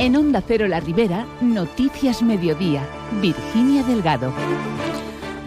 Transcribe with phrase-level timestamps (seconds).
[0.00, 2.86] En Onda Cero La Ribera, Noticias Mediodía,
[3.20, 4.32] Virginia Delgado.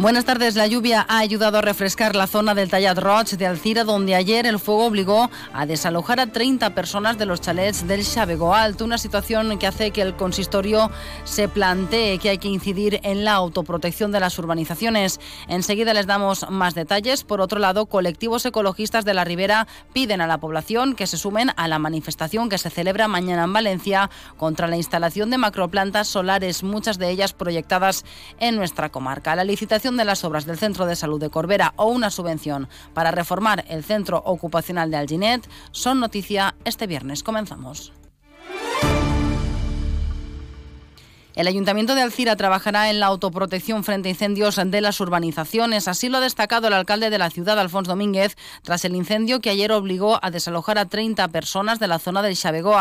[0.01, 0.55] Buenas tardes.
[0.55, 4.47] La lluvia ha ayudado a refrescar la zona del Tallat Roig de Alcira, donde ayer
[4.47, 8.97] el fuego obligó a desalojar a 30 personas de los chalets del Xabego Alto, una
[8.97, 10.89] situación que hace que el consistorio
[11.23, 15.19] se plantee que hay que incidir en la autoprotección de las urbanizaciones.
[15.47, 17.23] Enseguida les damos más detalles.
[17.23, 21.51] Por otro lado, colectivos ecologistas de la Ribera piden a la población que se sumen
[21.57, 26.63] a la manifestación que se celebra mañana en Valencia contra la instalación de macroplantas solares,
[26.63, 28.03] muchas de ellas proyectadas
[28.39, 29.35] en nuestra comarca.
[29.35, 33.11] La licitación de las obras del Centro de Salud de Corbera o una subvención para
[33.11, 37.23] reformar el Centro Ocupacional de Alginet son noticia este viernes.
[37.23, 37.93] Comenzamos.
[41.33, 45.87] El Ayuntamiento de Alcira trabajará en la autoprotección frente a incendios de las urbanizaciones.
[45.87, 49.49] Así lo ha destacado el alcalde de la ciudad, Alfonso Domínguez, tras el incendio que
[49.49, 52.75] ayer obligó a desalojar a 30 personas de la zona del Xabego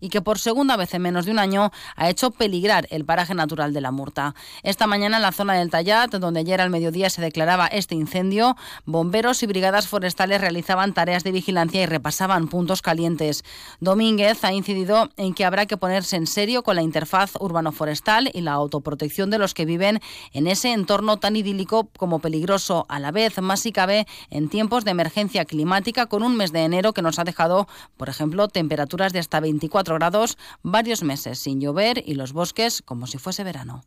[0.00, 3.34] y que por segunda vez en menos de un año ha hecho peligrar el paraje
[3.34, 4.34] natural de la Murta.
[4.62, 8.56] Esta mañana en la zona del Tallat, donde ayer al mediodía se declaraba este incendio,
[8.86, 13.44] bomberos y brigadas forestales realizaban tareas de vigilancia y repasaban puntos calientes.
[13.80, 17.89] Domínguez ha incidido en que habrá que ponerse en serio con la interfaz urbano-forestal
[18.32, 20.00] y la autoprotección de los que viven
[20.32, 24.84] en ese entorno tan idílico como peligroso a la vez, más si cabe en tiempos
[24.84, 29.12] de emergencia climática con un mes de enero que nos ha dejado, por ejemplo, temperaturas
[29.12, 33.82] de hasta 24 grados, varios meses sin llover y los bosques como si fuese verano.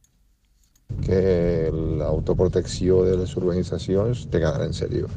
[1.06, 5.08] Que la autoprotección de las urbanizaciones te quedarà en serio.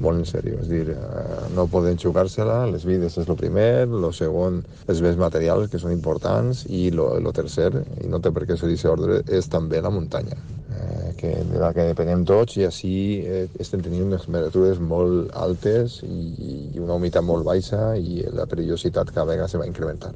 [0.00, 4.06] Molt en sèrio, és dir, eh, no poden jugar-se-la, les vides és el primer, el
[4.12, 7.70] segon, els béns materials que són importants i el tercer,
[8.02, 10.38] i no té per què ser aquest ordre, és també la muntanya,
[10.70, 15.30] eh, que de la que depenem tots i així eh, estem tenint unes temperatures molt
[15.34, 20.14] altes i, i una humitat molt baixa i la perillositat cada vegada se va incrementar.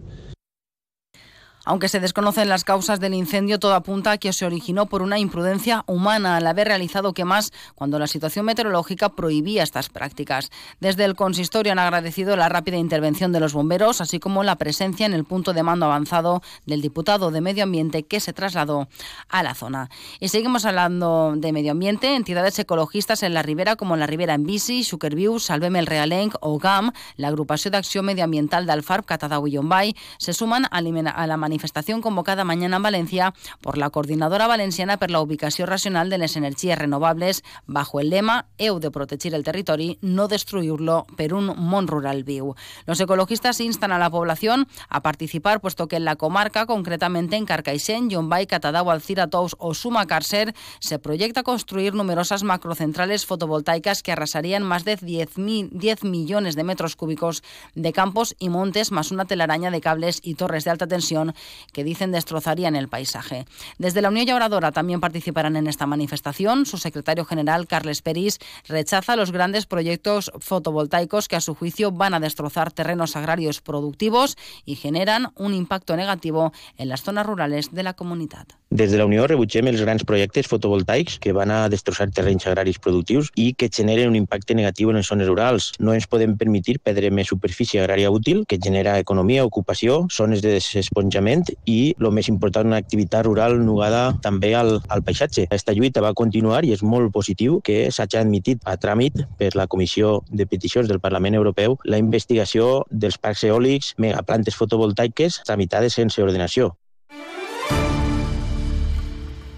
[1.69, 5.19] Aunque se desconocen las causas del incendio, todo apunta a que se originó por una
[5.19, 10.51] imprudencia humana al haber realizado quemas cuando la situación meteorológica prohibía estas prácticas.
[10.81, 15.05] Desde el consistorio han agradecido la rápida intervención de los bomberos, así como la presencia
[15.05, 18.89] en el punto de mando avanzado del diputado de Medio Ambiente que se trasladó
[19.29, 19.91] a la zona.
[20.21, 22.17] Y seguimos hablando de medio ambiente.
[22.17, 26.59] Entidades ecologistas en la Ribera, como la Ribera en Bici, Suckerview, Salveme el Realenc o
[26.59, 31.37] GAM, la agrupación de acción medioambiental de Alfarb, Catadau y Yombay, se suman a la
[31.37, 36.19] manifestación manifestación convocada mañana en Valencia por la Coordinadora Valenciana per la Ubicación Racional de
[36.19, 41.51] las Energías Renovables bajo el lema «Eu de protegir el territori, no destruirlo per un
[41.59, 42.55] món rural viu».
[42.87, 47.45] Los ecologistas instan a la población a participar puesto que en la comarca, concretamente en
[47.45, 54.13] Carcaixent, Llombay, Catadau, Alcira, Tous o Suma Cárcer, se proyecta construir numerosas macrocentrales fotovoltaicas que
[54.13, 55.31] arrasarían más de 10,
[55.73, 57.43] 10 millones de metros cúbicos
[57.75, 61.35] de campos y montes, más una telaraña de cables y torres de alta tensión
[61.73, 63.47] que dicen destrozarían el paisaje.
[63.79, 66.67] Desde la Unión Llauradora también participarán en esta manifestación.
[66.67, 68.39] Su secretario general, Carles Peris,
[68.69, 74.37] rechaza los grandes proyectos fotovoltaicos que a su juicio van a destrozar terrenos agrarios productivos
[74.65, 78.47] y generan un impacto negativo en las zonas rurales de la comunidad.
[78.71, 82.77] Des de la Unió rebutgem els grans projectes fotovoltaics que van a destrossar terrenys agraris
[82.85, 85.71] productius i que generen un impacte negatiu en les zones rurals.
[85.81, 90.53] No ens podem permetir perdre més superfície agrària útil que genera economia, ocupació, zones de
[90.59, 91.28] desesponjament
[91.69, 95.47] i, el més important, una activitat rural nugada també al, al paisatge.
[95.49, 99.69] Aquesta lluita va continuar i és molt positiu que s'hagi admitit a tràmit per la
[99.69, 106.23] Comissió de Peticions del Parlament Europeu la investigació dels parcs eòlics, megaplantes fotovoltaiques tramitades sense
[106.23, 106.75] ordenació.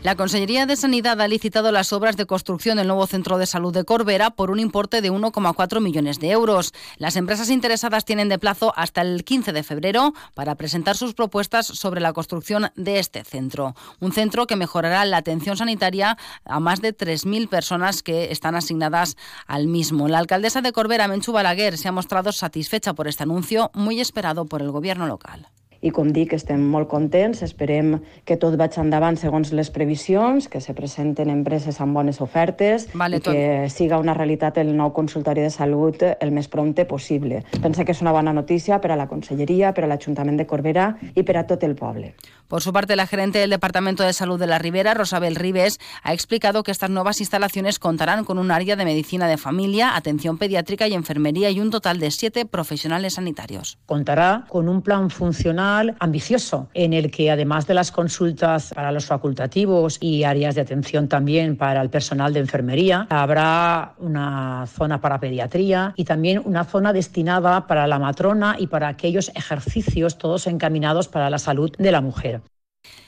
[0.03, 3.75] La Consellería de Sanidad ha licitado las obras de construcción del nuevo centro de salud
[3.75, 6.73] de Corbera por un importe de 1,4 millones de euros.
[6.97, 11.67] Las empresas interesadas tienen de plazo hasta el 15 de febrero para presentar sus propuestas
[11.67, 13.75] sobre la construcción de este centro.
[14.01, 19.19] Un centro que mejorará la atención sanitaria a más de 3.000 personas que están asignadas
[19.47, 20.09] al mismo.
[20.09, 24.47] La alcaldesa de Corbera, Menchu Balaguer, se ha mostrado satisfecha por este anuncio, muy esperado
[24.47, 25.51] por el gobierno local.
[25.81, 27.95] I com dic, estem molt contents, esperem
[28.29, 33.21] que tot vagi endavant segons les previsions, que se presenten empreses amb bones ofertes vale,
[33.21, 33.33] i tot.
[33.33, 37.43] que siga una realitat el nou consultori de salut el més prompte possible.
[37.63, 40.93] Pensa que és una bona notícia per a la Conselleria, per a l'Ajuntament de Corbera
[41.15, 42.15] i per a tot el poble.
[42.51, 46.13] Por su parte, la gerente del Departamento de Salud de la Ribera, Rosabel Ribes, ha
[46.13, 50.89] explicado que estas nuevas instalaciones contarán con un área de medicina de familia, atención pediátrica
[50.89, 53.79] y enfermería y un total de siete profesionales sanitarios.
[53.87, 59.07] Contará con un plan funcional ambicioso, en el que además de las consultas para los
[59.07, 65.21] facultativos y áreas de atención también para el personal de enfermería, habrá una zona para
[65.21, 71.09] pediatría y también una zona destinada para la matrona y para aquellos ejercicios todos encaminados
[71.09, 72.43] para la salud de la mujer.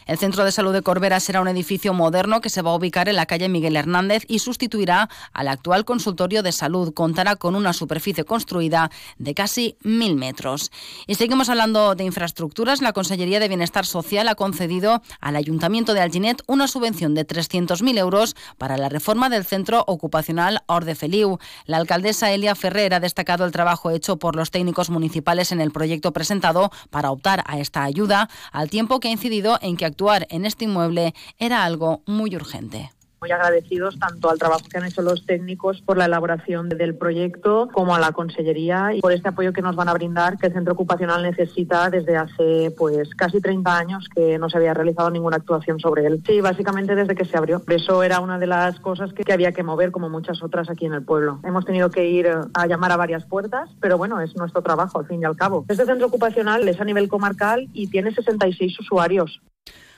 [0.06, 3.08] El Centro de Salud de Corbera será un edificio moderno que se va a ubicar
[3.08, 6.92] en la calle Miguel Hernández y sustituirá al actual consultorio de salud.
[6.92, 10.70] Contará con una superficie construida de casi mil metros.
[11.06, 12.82] Y seguimos hablando de infraestructuras.
[12.82, 17.98] La Consellería de Bienestar Social ha concedido al Ayuntamiento de Alginet una subvención de 300.000
[17.98, 21.38] euros para la reforma del centro ocupacional Orde Feliu.
[21.66, 25.70] La alcaldesa Elia Ferrer ha destacado el trabajo hecho por los técnicos municipales en el
[25.70, 30.26] proyecto presentado para optar a esta ayuda, al tiempo que ha incidido en que actuar
[30.30, 32.90] en este inmueble era algo muy urgente
[33.22, 37.68] muy agradecidos tanto al trabajo que han hecho los técnicos por la elaboración del proyecto
[37.72, 40.52] como a la Consellería y por este apoyo que nos van a brindar que el
[40.52, 45.36] centro ocupacional necesita desde hace pues casi 30 años que no se había realizado ninguna
[45.36, 46.20] actuación sobre él.
[46.26, 47.62] Sí, básicamente desde que se abrió.
[47.68, 50.86] Eso era una de las cosas que, que había que mover como muchas otras aquí
[50.86, 51.38] en el pueblo.
[51.44, 55.06] Hemos tenido que ir a llamar a varias puertas, pero bueno, es nuestro trabajo al
[55.06, 55.64] fin y al cabo.
[55.68, 59.40] Este centro ocupacional es a nivel comarcal y tiene 66 usuarios.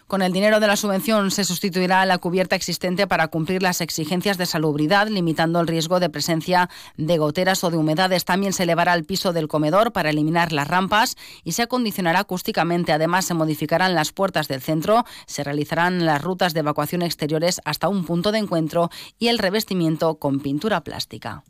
[0.06, 4.36] Con el dinero de la subvención se sustituirá la cubierta existente para cumplir las exigencias
[4.36, 8.26] de salubridad, limitando el riesgo de presencia de goteras o de humedades.
[8.26, 12.92] También se elevará el piso del comedor para eliminar las rampas y se acondicionará acústicamente.
[12.92, 17.88] Además, se modificarán las puertas del centro, se realizarán las rutas de evacuación exteriores hasta
[17.88, 21.44] un punto de encuentro y el revestimiento con pintura plástica.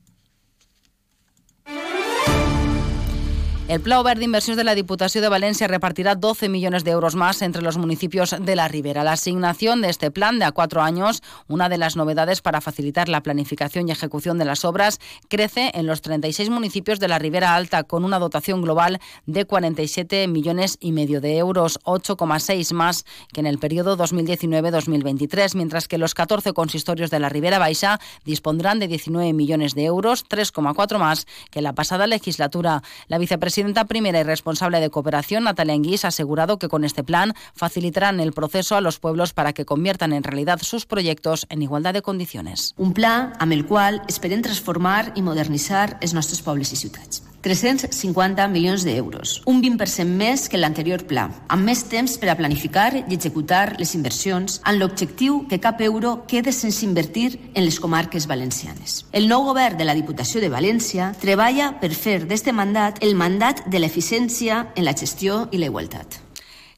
[3.67, 7.41] El Pla Obert d'Inversions de la Diputación de Valencia repartirá 12 millones de euros más
[7.41, 9.05] entre los municipios de la Ribera.
[9.05, 13.09] La asignación de este plan de a cuatro años, una de las novedades para facilitar
[13.09, 17.55] la planificación y ejecución de las obras, crece en los 36 municipios de la Ribera
[17.55, 23.41] Alta con una dotación global de 47 millones y medio de euros, 8,6 más que
[23.41, 28.89] en el periodo 2019-2023, mientras que los 14 consistorios de la Ribera Baixa dispondrán de
[28.89, 32.83] 19 millones de euros, 3,4 más que en la pasada legislatura.
[33.09, 37.05] La vicepresidenta presidenta primera y responsable de cooperación, Natalia Enguís, ha asegurado que con este
[37.05, 41.63] plan facilitarán el proceso a los pueblos para que conviertan en realidad sus proyectos en
[41.63, 42.75] igualdad de condiciones.
[42.77, 47.23] Un pla amb el qual esperem transformar i modernitzar els nostres pobles i ciutats.
[47.45, 52.89] 350 milions d'euros, un 20% més que l'anterior pla, amb més temps per a planificar
[52.97, 58.27] i executar les inversions, amb l'objectiu que cap euro quede sense invertir en les comarques
[58.27, 59.03] valencianes.
[59.13, 63.67] El nou govern de la Diputació de València treballa per fer d'este mandat el mandat
[63.69, 66.24] de l'eficiència en la gestió i la igualtat.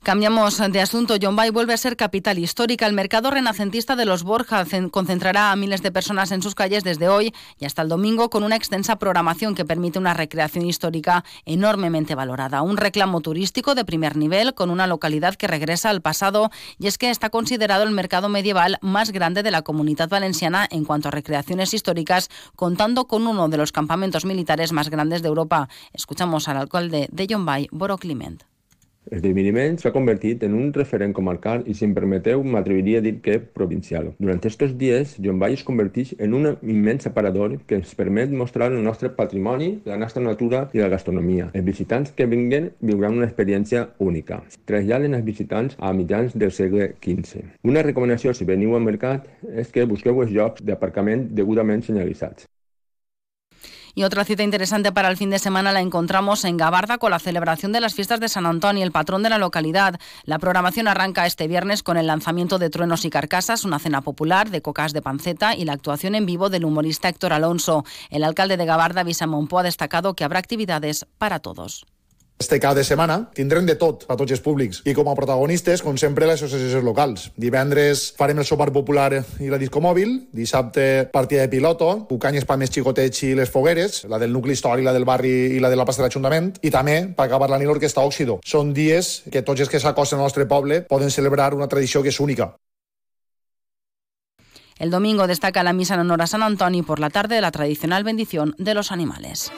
[0.07, 1.17] Cambiamos de asunto.
[1.17, 2.87] Yombay vuelve a ser capital histórica.
[2.87, 7.09] El mercado renacentista de los Borja concentrará a miles de personas en sus calles desde
[7.09, 12.15] hoy y hasta el domingo con una extensa programación que permite una recreación histórica enormemente
[12.15, 12.63] valorada.
[12.63, 16.99] Un reclamo turístico de primer nivel con una localidad que regresa al pasado y es
[16.99, 21.11] que está considerado el mercado medieval más grande de la comunidad valenciana en cuanto a
[21.11, 25.69] recreaciones históricas, contando con uno de los campamentos militares más grandes de Europa.
[25.93, 28.45] Escuchamos al alcalde de Yombay, Boro Climent.
[29.07, 33.37] L'esdeveniment s'ha convertit en un referent comarcal i, si em permeteu, m'atreviria a dir que
[33.39, 34.09] provincial.
[34.19, 38.83] Durant aquests dies, Llombai es converteix en un immens aparador que ens permet mostrar el
[38.83, 41.53] nostre patrimoni, la nostra natura i la gastronomia.
[41.55, 44.41] Els visitants que vinguen viuran una experiència única.
[44.67, 47.47] Traslladen els visitants a mitjans del segle XV.
[47.71, 52.51] Una recomanació si veniu al mercat és que busqueu els llocs d'aparcament degudament senyalitzats.
[53.99, 57.19] Y otra cita interesante para el fin de semana la encontramos en Gabarda con la
[57.19, 59.99] celebración de las fiestas de San Antonio, el patrón de la localidad.
[60.25, 64.51] La programación arranca este viernes con el lanzamiento de Truenos y Carcasas, una cena popular
[64.51, 67.87] de cocas de panceta y la actuación en vivo del humorista Héctor Alonso.
[68.11, 71.87] El alcalde de Gabarda, Visa Monpó, ha destacado que habrá actividades para todos.
[72.39, 75.81] Este cap de setmana tindrem de tot a tots els públics i com a protagonistes,
[75.81, 77.31] com sempre, les associacions locals.
[77.41, 82.59] Divendres farem el sopar popular i la disco mòbil, dissabte partida de piloto, cucanyes per
[82.61, 85.81] més xicotets i les fogueres, la del nucli històric, la del barri i la de
[85.81, 88.37] la plaça de l'Ajuntament, i també, per acabar la nit, l'Orquestra Òxido.
[88.45, 92.13] Són dies que tots els que s'acosten al nostre poble poden celebrar una tradició que
[92.13, 92.53] és única.
[94.77, 98.05] El domingo destaca la misa en honor a San Antonio por la tarde la tradicional
[98.05, 99.51] bendición de los animales.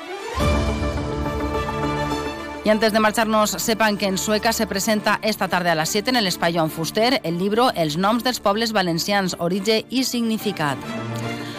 [2.68, 6.10] Y antes de marcharnos, sepan que en Sueca se presenta esta tarde a las 7
[6.10, 10.76] en el Espallón Fuster el libro Els noms dels pobles valencians, origen y significat.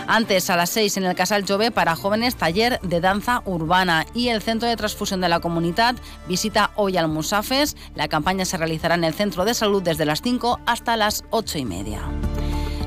[0.06, 4.28] Antes, a las 6 en el Casal Jove para jóvenes, taller de danza urbana y
[4.28, 5.96] el Centro de Transfusión de la Comunidad
[6.28, 7.76] visita hoy al Musafes.
[7.96, 11.58] La campaña se realizará en el Centro de Salud desde las 5 hasta las 8
[11.58, 12.02] y media.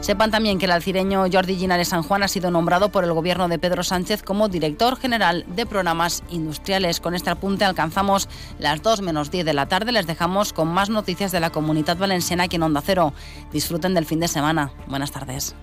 [0.03, 3.47] Sepan también que el alcireño Jordi Ginares San Juan ha sido nombrado por el gobierno
[3.47, 6.99] de Pedro Sánchez como director general de programas industriales.
[6.99, 8.29] Con este apunte alcanzamos
[8.59, 9.93] las 2 menos 10 de la tarde.
[9.93, 13.15] Les dejamos con más noticias de la comunidad valenciana aquí en Onda Cero.
[13.53, 14.73] Disfruten del fin de semana.
[14.89, 15.55] Buenas tardes.